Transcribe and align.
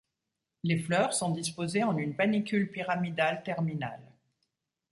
Les 0.63 0.79
fleurs 0.79 1.13
sont 1.13 1.29
disposées 1.29 1.83
en 1.83 1.95
une 1.95 2.15
panicule 2.15 2.71
pyramidale 2.71 3.43
terminale. 3.43 4.01